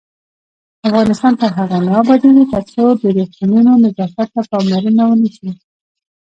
[0.87, 5.49] افغانستان تر هغو نه ابادیږي، ترڅو د روغتونونو نظافت ته پاملرنه ونشي.